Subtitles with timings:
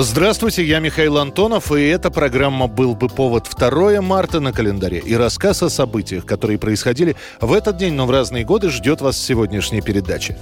[0.00, 4.98] Здравствуйте, я Михаил Антонов, и эта программа «Был бы повод» 2 марта на календаре.
[4.98, 9.16] И рассказ о событиях, которые происходили в этот день, но в разные годы, ждет вас
[9.16, 10.38] в сегодняшней передаче.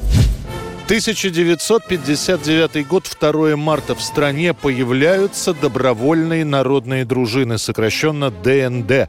[0.86, 3.96] 1959 год, 2 марта.
[3.96, 9.08] В стране появляются добровольные народные дружины, сокращенно ДНД.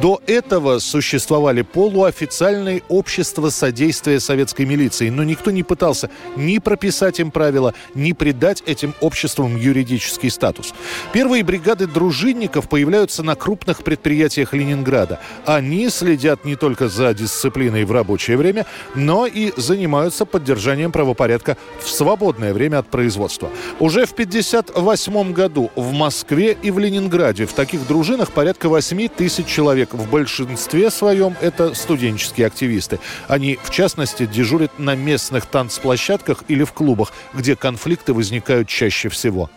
[0.00, 7.30] До этого существовали полуофициальные общества содействия советской милиции, но никто не пытался ни прописать им
[7.30, 10.72] правила, ни придать этим обществам юридический статус.
[11.12, 15.20] Первые бригады дружинников появляются на крупных предприятиях Ленинграда.
[15.44, 21.88] Они следят не только за дисциплиной в рабочее время, но и занимаются поддержанием правопорядка в
[21.88, 23.50] свободное время от производства.
[23.78, 29.46] Уже в 1958 году в Москве и в Ленинграде в таких дружинах порядка 8 тысяч
[29.46, 29.92] человек.
[29.92, 33.00] В большинстве своем это студенческие активисты.
[33.28, 39.50] Они, в частности, дежурят на местных танцплощадках или в клубах, где конфликты возникают чаще всего.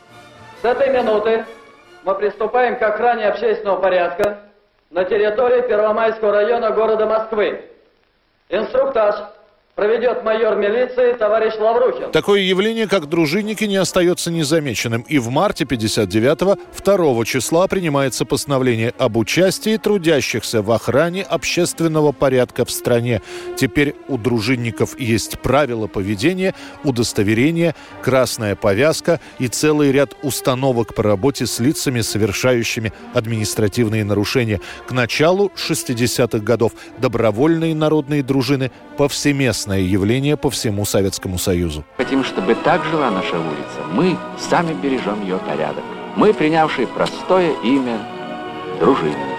[0.61, 1.45] С этой минуты
[2.03, 4.39] мы приступаем к охране общественного порядка
[4.89, 7.61] на территории Первомайского района города Москвы.
[8.49, 9.15] Инструктаж
[9.75, 12.11] проведет майор милиции товарищ Лаврухин.
[12.11, 15.01] Такое явление, как дружинники, не остается незамеченным.
[15.01, 22.65] И в марте 59-го, 2 числа, принимается постановление об участии трудящихся в охране общественного порядка
[22.65, 23.21] в стране.
[23.57, 31.47] Теперь у дружинников есть правила поведения, удостоверение, красная повязка и целый ряд установок по работе
[31.47, 34.61] с лицами, совершающими административные нарушения.
[34.87, 41.83] К началу 60-х годов добровольные народные дружины повсеместно явление по всему Советскому Союзу.
[41.97, 43.79] Хотим, чтобы так жила наша улица.
[43.91, 45.83] Мы сами бережем ее порядок.
[46.15, 47.99] Мы, принявшие простое имя
[48.79, 49.32] дружинники.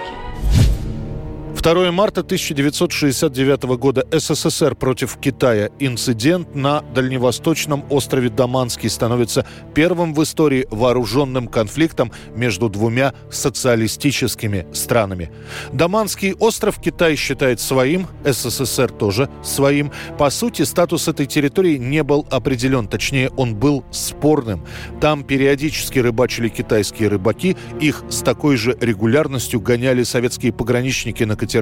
[1.65, 5.71] 2 марта 1969 года СССР против Китая.
[5.79, 15.31] Инцидент на дальневосточном острове Даманский становится первым в истории вооруженным конфликтом между двумя социалистическими странами.
[15.73, 19.91] Даманский остров Китай считает своим, СССР тоже своим.
[20.19, 24.63] По сути, статус этой территории не был определен, точнее, он был спорным.
[25.01, 31.54] Там периодически рыбачили китайские рыбаки, их с такой же регулярностью гоняли советские пограничники на катерах.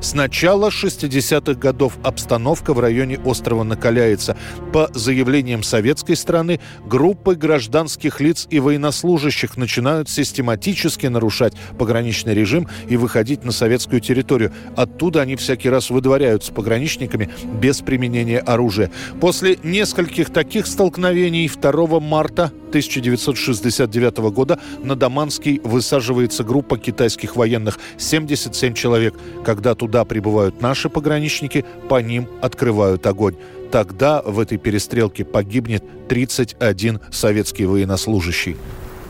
[0.00, 4.36] С начала 60-х годов обстановка в районе острова накаляется.
[4.72, 12.96] По заявлениям советской страны, группы гражданских лиц и военнослужащих начинают систематически нарушать пограничный режим и
[12.96, 14.52] выходить на советскую территорию.
[14.76, 17.30] Оттуда они всякий раз выдворяют с пограничниками
[17.60, 18.90] без применения оружия.
[19.20, 28.74] После нескольких таких столкновений 2 марта 1969 года на Даманский высаживается группа китайских военных 77
[28.74, 29.14] человек.
[29.44, 33.36] Когда туда прибывают наши пограничники, по ним открывают огонь.
[33.70, 38.56] Тогда в этой перестрелке погибнет 31 советский военнослужащий.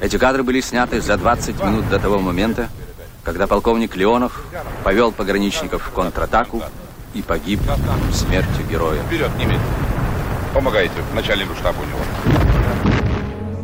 [0.01, 2.69] Эти кадры были сняты за 20 минут до того момента,
[3.23, 4.45] когда полковник Леонов
[4.85, 6.63] повел пограничников в контратаку
[7.15, 7.61] и погиб
[8.13, 9.03] смертью героя.
[9.05, 9.63] Вперед, немедленно.
[10.55, 12.46] Помогайте начальнику штаба у него.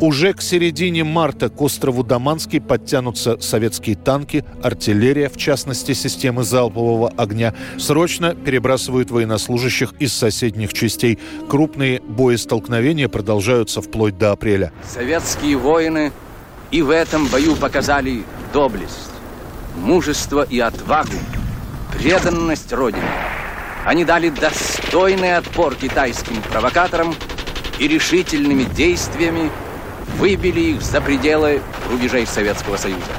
[0.03, 7.07] Уже к середине марта к острову Даманский подтянутся советские танки, артиллерия, в частности, системы залпового
[7.15, 7.53] огня.
[7.79, 11.19] Срочно перебрасывают военнослужащих из соседних частей.
[11.47, 14.73] Крупные боестолкновения продолжаются вплоть до апреля.
[14.85, 16.11] Советские воины
[16.69, 19.09] и в этом бою показали доблесть,
[19.77, 21.15] мужество и отвагу,
[21.97, 23.07] преданность Родине.
[23.85, 27.15] Они дали достойный отпор китайским провокаторам
[27.79, 29.49] и решительными действиями
[30.17, 33.11] выбили их за пределы рубежей Советского Союза.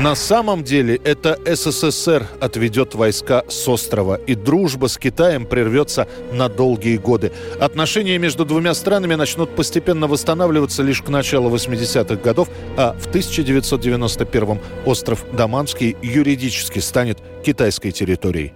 [0.00, 6.48] На самом деле это СССР отведет войска с острова, и дружба с Китаем прервется на
[6.48, 7.32] долгие годы.
[7.60, 12.48] Отношения между двумя странами начнут постепенно восстанавливаться лишь к началу 80-х годов,
[12.78, 18.54] а в 1991 остров Даманский юридически станет китайской территорией.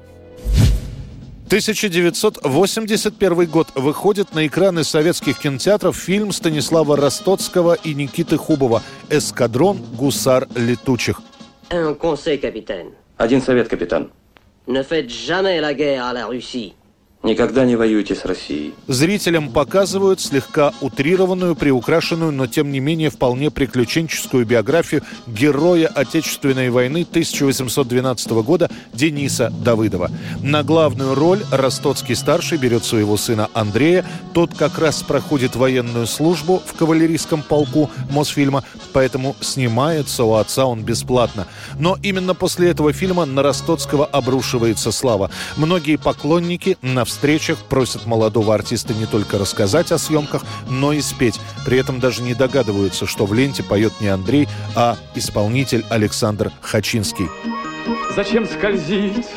[1.55, 10.49] 1981 год выходит на экраны советских кинотеатров фильм Станислава Ростоцкого и Никиты Хубова «Эскадрон гусар
[10.57, 11.21] летучих».
[11.71, 14.11] Один совет, капитан.
[14.67, 16.75] Ne faites jamais la guerre à la Russie.
[17.25, 18.75] Никогда не воюйте с Россией.
[18.87, 27.07] Зрителям показывают слегка утрированную, приукрашенную, но тем не менее вполне приключенческую биографию героя Отечественной войны
[27.09, 30.11] 1812 года Дениса Давыдова.
[30.43, 34.05] На главную роль Ростоцкий-старший берет своего сына Андрея.
[34.35, 40.83] Тот как раз проходит военную службу в кавалерийском полку Мосфильма, поэтому снимается у отца он
[40.83, 41.47] бесплатно.
[41.79, 45.31] Но именно после этого фильма на Ростоцкого обрушивается слава.
[45.57, 51.41] Многие поклонники на встречах просят молодого артиста не только рассказать о съемках, но и спеть.
[51.65, 57.29] При этом даже не догадываются, что в ленте поет не Андрей, а исполнитель Александр Хачинский.
[58.17, 59.29] Зачем скользить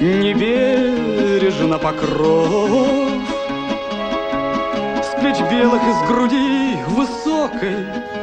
[0.00, 2.88] небережно покров
[5.02, 8.17] С плеч белых из груди высокой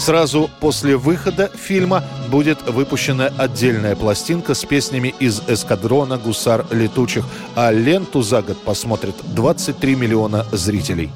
[0.00, 7.70] Сразу после выхода фильма будет выпущена отдельная пластинка с песнями из эскадрона «Гусар летучих», а
[7.70, 11.10] ленту за год посмотрят 23 миллиона зрителей.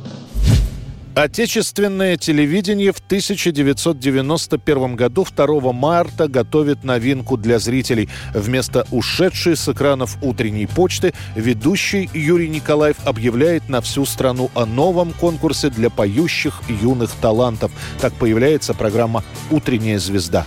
[1.14, 8.08] Отечественное телевидение в 1991 году 2 марта готовит новинку для зрителей.
[8.34, 15.12] Вместо ушедшей с экранов утренней почты ведущий Юрий Николаев объявляет на всю страну о новом
[15.12, 17.70] конкурсе для поющих юных талантов.
[18.00, 19.22] Так появляется программа
[19.52, 20.44] «Утренняя звезда».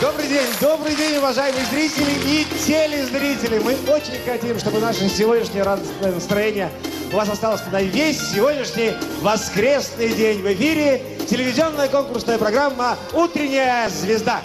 [0.00, 3.58] Добрый день, добрый день, уважаемые зрители и телезрители.
[3.58, 6.70] Мы очень хотим, чтобы наше сегодняшнее радостное настроение
[7.12, 10.40] у вас осталось на весь сегодняшний воскресный день.
[10.42, 14.40] В эфире телевизионная конкурсная программа «Утренняя звезда».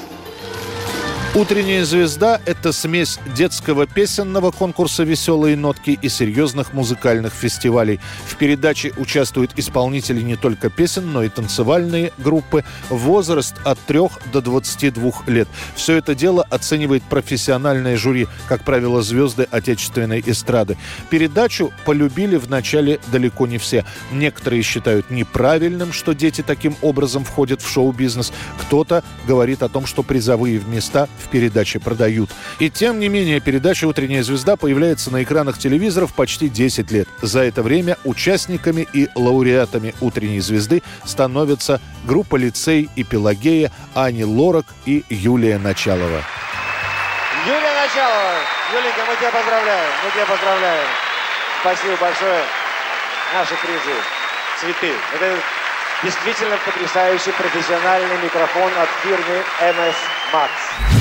[1.33, 8.01] «Утренняя звезда»— это смесь детского песенного конкурса «Веселые нотки» и серьезных музыкальных фестивалей.
[8.25, 12.65] В передаче участвуют исполнители не только песен, но и танцевальные группы.
[12.89, 13.99] Возраст от 3
[14.33, 15.47] до 22 лет.
[15.73, 20.77] Все это дело оценивает профессиональное жюри, как правило, звезды отечественной эстрады.
[21.09, 23.85] Передачу полюбили вначале далеко не все.
[24.11, 28.33] Некоторые считают неправильным, что дети таким образом входят в шоу-бизнес.
[28.59, 32.29] Кто-то говорит о том, что призовые места в передаче продают.
[32.59, 37.07] И тем не менее, передача «Утренняя звезда» появляется на экранах телевизоров почти 10 лет.
[37.21, 44.65] За это время участниками и лауреатами «Утренней звезды» становятся группа «Лицей» и «Пелагея», Ани Лорак
[44.85, 46.23] и Юлия Началова.
[47.45, 48.35] Юлия Началова.
[48.73, 49.91] Юленька, мы тебя поздравляем.
[50.03, 50.87] Мы тебя поздравляем.
[51.61, 52.43] Спасибо большое.
[53.33, 53.97] Наши призы.
[54.59, 54.93] Цветы.
[55.15, 55.37] Это
[56.03, 59.95] действительно потрясающий профессиональный микрофон от фирмы MS
[60.31, 61.00] Max.